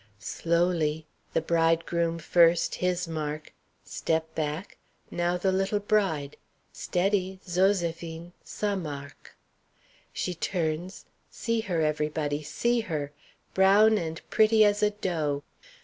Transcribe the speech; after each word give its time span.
Slowly! 0.17 1.05
The 1.33 1.41
bridegroom 1.41 2.17
first, 2.17 2.73
his 2.73 3.07
mark. 3.07 3.53
Step 3.85 4.33
back. 4.33 4.77
Now 5.11 5.37
the 5.37 5.51
little 5.51 5.77
bride 5.79 6.37
steady! 6.73 7.39
Zoséphine, 7.45 8.31
sa 8.43 8.75
marque. 8.75 9.35
She 10.11 10.33
turns; 10.33 11.05
see 11.29 11.59
her, 11.59 11.81
everybody; 11.83 12.41
see 12.41 12.79
her! 12.79 13.11
brown 13.53 13.99
and 13.99 14.27
pretty 14.31 14.65
as 14.65 14.81
a 14.81 14.89
doe! 14.89 15.43